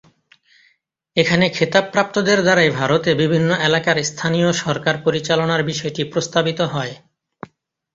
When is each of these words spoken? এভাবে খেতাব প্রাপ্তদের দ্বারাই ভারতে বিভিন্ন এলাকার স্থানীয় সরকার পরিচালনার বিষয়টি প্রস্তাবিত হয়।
এভাবে 1.17 1.47
খেতাব 1.49 1.85
প্রাপ্তদের 1.93 2.39
দ্বারাই 2.43 2.69
ভারতে 2.79 3.09
বিভিন্ন 3.21 3.49
এলাকার 3.67 3.97
স্থানীয় 4.03 4.49
সরকার 4.63 4.95
পরিচালনার 5.05 5.61
বিষয়টি 5.63 6.01
প্রস্তাবিত 6.11 6.59
হয়। 6.73 6.93